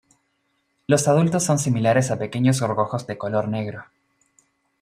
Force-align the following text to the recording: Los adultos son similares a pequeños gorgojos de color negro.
Los 0.87 1.07
adultos 1.07 1.43
son 1.43 1.59
similares 1.59 2.09
a 2.09 2.17
pequeños 2.17 2.59
gorgojos 2.61 3.05
de 3.05 3.19
color 3.19 3.47
negro. 3.47 3.83